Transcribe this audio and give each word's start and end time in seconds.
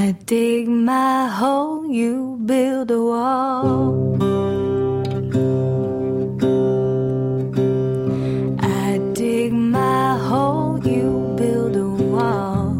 I 0.00 0.12
dig 0.12 0.68
my 0.68 1.26
hole, 1.26 1.90
you 1.90 2.38
build 2.46 2.92
a 2.92 3.02
wall. 3.02 4.14
I 8.60 9.00
dig 9.12 9.52
my 9.52 10.16
hole, 10.18 10.78
you 10.86 11.34
build 11.36 11.74
a 11.74 11.88
wall. 11.88 12.74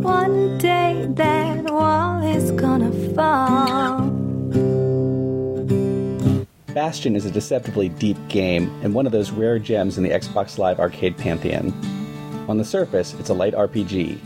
One 0.00 0.56
day 0.56 1.06
that 1.10 1.64
wall 1.70 2.22
is 2.22 2.50
gonna 2.52 2.92
fall. 3.14 4.00
Bastion 6.72 7.16
is 7.16 7.26
a 7.26 7.30
deceptively 7.30 7.90
deep 7.90 8.16
game 8.28 8.70
and 8.82 8.94
one 8.94 9.04
of 9.04 9.12
those 9.12 9.30
rare 9.30 9.58
gems 9.58 9.98
in 9.98 10.04
the 10.04 10.10
Xbox 10.10 10.56
Live 10.56 10.80
Arcade 10.80 11.18
pantheon. 11.18 11.74
On 12.48 12.58
the 12.58 12.64
surface, 12.64 13.14
it's 13.14 13.30
a 13.30 13.34
light 13.34 13.54
RPG. 13.54 14.20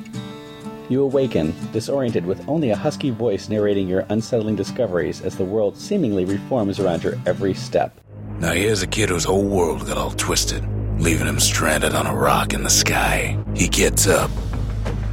You 0.90 1.02
awaken, 1.02 1.54
disoriented 1.72 2.26
with 2.26 2.46
only 2.48 2.70
a 2.70 2.76
husky 2.76 3.08
voice 3.10 3.48
narrating 3.48 3.88
your 3.88 4.04
unsettling 4.10 4.56
discoveries 4.56 5.22
as 5.22 5.36
the 5.36 5.44
world 5.44 5.76
seemingly 5.76 6.26
reforms 6.26 6.80
around 6.80 7.02
your 7.02 7.14
every 7.24 7.54
step. 7.54 7.98
Now 8.38 8.52
here's 8.52 8.82
a 8.82 8.86
kid 8.86 9.08
whose 9.08 9.24
whole 9.24 9.44
world 9.44 9.86
got 9.86 9.96
all 9.96 10.10
twisted, 10.10 10.66
leaving 11.00 11.28
him 11.28 11.40
stranded 11.40 11.94
on 11.94 12.06
a 12.06 12.14
rock 12.14 12.52
in 12.52 12.62
the 12.62 12.70
sky. 12.70 13.42
He 13.54 13.68
gets 13.68 14.06
up, 14.06 14.30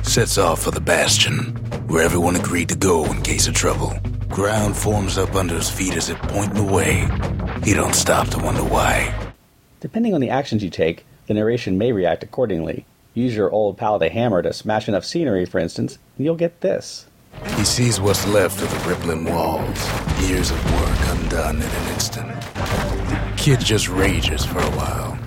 sets 0.01 0.37
off 0.37 0.63
for 0.63 0.71
the 0.71 0.81
Bastion, 0.81 1.55
where 1.87 2.03
everyone 2.03 2.35
agreed 2.35 2.69
to 2.69 2.75
go 2.75 3.05
in 3.05 3.21
case 3.21 3.47
of 3.47 3.53
trouble. 3.53 3.93
Ground 4.27 4.75
forms 4.75 5.17
up 5.17 5.35
under 5.35 5.55
his 5.55 5.69
feet 5.69 5.95
as 5.95 6.09
it 6.09 6.17
pointing 6.23 6.65
the 6.65 6.73
way. 6.73 7.07
He 7.63 7.73
don't 7.73 7.95
stop 7.95 8.27
to 8.29 8.39
wonder 8.39 8.63
why. 8.63 9.33
Depending 9.79 10.13
on 10.13 10.19
the 10.19 10.29
actions 10.29 10.63
you 10.63 10.69
take, 10.69 11.05
the 11.27 11.33
narration 11.33 11.77
may 11.77 11.91
react 11.91 12.23
accordingly. 12.23 12.85
Use 13.17 13.35
your 13.35 13.49
old 13.49 13.79
pal 13.79 13.97
the 13.97 14.11
hammer 14.11 14.43
to 14.43 14.53
smash 14.53 14.87
enough 14.87 15.03
scenery, 15.03 15.43
for 15.43 15.57
instance, 15.57 15.97
and 16.17 16.23
you'll 16.23 16.35
get 16.35 16.61
this. 16.61 17.07
He 17.55 17.63
sees 17.65 17.99
what's 17.99 18.27
left 18.27 18.61
of 18.61 18.69
the 18.69 18.87
rippling 18.87 19.25
walls, 19.25 19.89
years 20.21 20.51
of 20.51 20.63
work 20.75 21.17
undone 21.17 21.55
in 21.55 21.63
an 21.63 21.93
instant. 21.93 22.27
The 22.53 23.33
Kid 23.35 23.59
just 23.59 23.89
rages 23.89 24.45
for 24.45 24.59
a 24.59 24.69
while. 24.75 25.17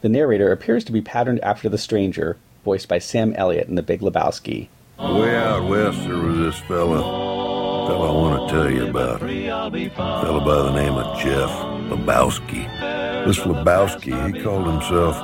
The 0.00 0.08
narrator 0.08 0.52
appears 0.52 0.84
to 0.84 0.92
be 0.92 1.02
patterned 1.02 1.40
after 1.40 1.68
the 1.68 1.76
stranger, 1.76 2.38
voiced 2.64 2.88
by 2.88 2.98
Sam 2.98 3.34
Elliott 3.34 3.68
in 3.68 3.74
The 3.74 3.82
Big 3.82 4.00
Lebowski. 4.00 4.68
Way 4.98 5.36
out 5.36 5.68
west, 5.68 5.98
there 6.08 6.16
was 6.16 6.38
this 6.38 6.58
fella, 6.60 7.02
fella 7.86 8.08
I 8.08 8.22
want 8.22 8.48
to 8.48 8.54
tell 8.54 8.70
you 8.70 8.88
about. 8.88 9.20
Fella 9.20 10.40
by 10.40 10.62
the 10.62 10.72
name 10.72 10.94
of 10.94 11.18
Jeff 11.18 11.50
Lebowski. 11.90 12.64
This 13.26 13.40
Lebowski, 13.40 14.34
he 14.34 14.42
called 14.42 14.66
himself 14.66 15.18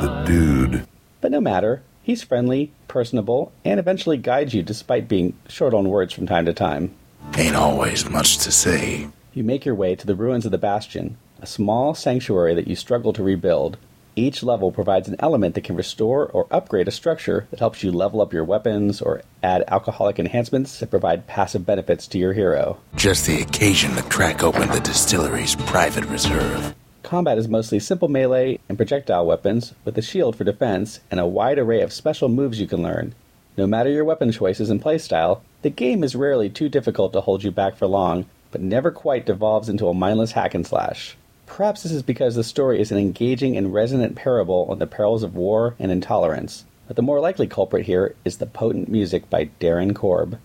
the 0.00 0.24
Dude. 0.24 0.88
But 1.20 1.32
no 1.32 1.40
matter, 1.40 1.82
he's 2.02 2.22
friendly, 2.22 2.72
personable, 2.86 3.52
and 3.64 3.80
eventually 3.80 4.16
guides 4.16 4.54
you 4.54 4.62
despite 4.62 5.08
being 5.08 5.34
short 5.48 5.74
on 5.74 5.88
words 5.88 6.12
from 6.12 6.26
time 6.26 6.46
to 6.46 6.52
time. 6.52 6.94
Ain't 7.36 7.56
always 7.56 8.08
much 8.08 8.38
to 8.38 8.52
say. 8.52 9.08
You 9.34 9.44
make 9.44 9.64
your 9.64 9.74
way 9.74 9.94
to 9.94 10.06
the 10.06 10.14
ruins 10.14 10.44
of 10.46 10.52
the 10.52 10.58
Bastion, 10.58 11.16
a 11.40 11.46
small 11.46 11.94
sanctuary 11.94 12.54
that 12.54 12.68
you 12.68 12.76
struggle 12.76 13.12
to 13.12 13.22
rebuild. 13.22 13.76
Each 14.16 14.42
level 14.42 14.72
provides 14.72 15.06
an 15.06 15.14
element 15.20 15.54
that 15.54 15.62
can 15.62 15.76
restore 15.76 16.26
or 16.26 16.48
upgrade 16.50 16.88
a 16.88 16.90
structure 16.90 17.46
that 17.50 17.60
helps 17.60 17.84
you 17.84 17.92
level 17.92 18.20
up 18.20 18.32
your 18.32 18.42
weapons 18.42 19.00
or 19.00 19.22
add 19.44 19.62
alcoholic 19.68 20.18
enhancements 20.18 20.80
that 20.80 20.90
provide 20.90 21.28
passive 21.28 21.64
benefits 21.64 22.08
to 22.08 22.18
your 22.18 22.32
hero. 22.32 22.78
Just 22.96 23.26
the 23.26 23.42
occasion 23.42 23.94
to 23.94 24.02
crack 24.02 24.42
open 24.42 24.68
the 24.70 24.80
distillery's 24.80 25.54
private 25.54 26.04
reserve. 26.06 26.74
Combat 27.08 27.38
is 27.38 27.48
mostly 27.48 27.78
simple 27.78 28.08
melee 28.08 28.58
and 28.68 28.76
projectile 28.76 29.24
weapons, 29.24 29.72
with 29.82 29.96
a 29.96 30.02
shield 30.02 30.36
for 30.36 30.44
defense 30.44 31.00
and 31.10 31.18
a 31.18 31.26
wide 31.26 31.58
array 31.58 31.80
of 31.80 31.90
special 31.90 32.28
moves 32.28 32.60
you 32.60 32.66
can 32.66 32.82
learn. 32.82 33.14
No 33.56 33.66
matter 33.66 33.88
your 33.88 34.04
weapon 34.04 34.30
choices 34.30 34.68
and 34.68 34.82
playstyle, 34.82 35.40
the 35.62 35.70
game 35.70 36.04
is 36.04 36.14
rarely 36.14 36.50
too 36.50 36.68
difficult 36.68 37.14
to 37.14 37.22
hold 37.22 37.44
you 37.44 37.50
back 37.50 37.76
for 37.76 37.86
long, 37.86 38.26
but 38.50 38.60
never 38.60 38.90
quite 38.90 39.24
devolves 39.24 39.70
into 39.70 39.88
a 39.88 39.94
mindless 39.94 40.32
hack 40.32 40.52
and 40.52 40.66
slash. 40.66 41.16
Perhaps 41.46 41.82
this 41.82 41.92
is 41.92 42.02
because 42.02 42.34
the 42.34 42.44
story 42.44 42.78
is 42.78 42.92
an 42.92 42.98
engaging 42.98 43.56
and 43.56 43.72
resonant 43.72 44.14
parable 44.14 44.66
on 44.68 44.78
the 44.78 44.86
perils 44.86 45.22
of 45.22 45.34
war 45.34 45.76
and 45.78 45.90
intolerance, 45.90 46.66
but 46.86 46.96
the 46.96 47.00
more 47.00 47.20
likely 47.20 47.46
culprit 47.46 47.86
here 47.86 48.16
is 48.26 48.36
the 48.36 48.44
potent 48.44 48.90
music 48.90 49.30
by 49.30 49.48
Darren 49.62 49.94
Korb. 49.94 50.38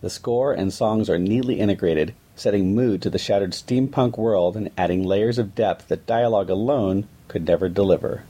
The 0.00 0.10
score 0.10 0.52
and 0.52 0.72
songs 0.72 1.10
are 1.10 1.18
neatly 1.18 1.60
integrated, 1.60 2.14
setting 2.34 2.74
mood 2.74 3.02
to 3.02 3.10
the 3.10 3.18
shattered 3.18 3.52
steampunk 3.52 4.16
world 4.16 4.56
and 4.56 4.70
adding 4.78 5.04
layers 5.04 5.36
of 5.36 5.54
depth 5.54 5.88
that 5.88 6.06
dialogue 6.06 6.48
alone 6.48 7.06
could 7.28 7.46
never 7.46 7.68
deliver. 7.68 8.24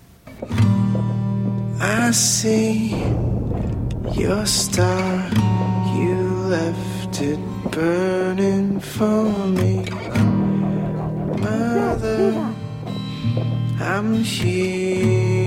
I 1.80 2.10
see 2.10 2.88
your 4.12 4.44
star. 4.46 5.30
You 5.94 6.16
left 6.48 7.22
it 7.22 7.38
burning 7.70 8.80
for 8.80 9.24
me. 9.46 9.84
Mother, 11.40 12.54
I'm 13.78 14.24
here. 14.24 15.39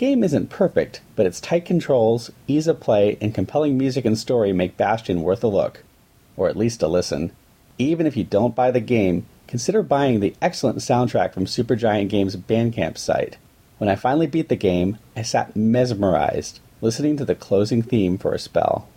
Game 0.00 0.24
isn't 0.24 0.48
perfect, 0.48 1.02
but 1.14 1.26
its 1.26 1.42
tight 1.42 1.66
controls, 1.66 2.30
ease 2.46 2.66
of 2.66 2.80
play, 2.80 3.18
and 3.20 3.34
compelling 3.34 3.76
music 3.76 4.06
and 4.06 4.16
story 4.16 4.50
make 4.50 4.78
Bastion 4.78 5.20
worth 5.20 5.44
a 5.44 5.46
look, 5.46 5.84
or 6.38 6.48
at 6.48 6.56
least 6.56 6.82
a 6.82 6.88
listen. 6.88 7.30
Even 7.76 8.06
if 8.06 8.16
you 8.16 8.24
don't 8.24 8.54
buy 8.54 8.70
the 8.70 8.80
game, 8.80 9.26
consider 9.46 9.82
buying 9.82 10.20
the 10.20 10.34
excellent 10.40 10.78
soundtrack 10.78 11.34
from 11.34 11.44
Supergiant 11.44 12.08
Games' 12.08 12.34
Bandcamp 12.34 12.96
site. 12.96 13.36
When 13.76 13.90
I 13.90 13.94
finally 13.94 14.26
beat 14.26 14.48
the 14.48 14.56
game, 14.56 14.96
I 15.14 15.20
sat 15.20 15.54
mesmerized, 15.54 16.60
listening 16.80 17.18
to 17.18 17.26
the 17.26 17.34
closing 17.34 17.82
theme 17.82 18.16
for 18.16 18.32
a 18.32 18.38
spell. 18.38 18.88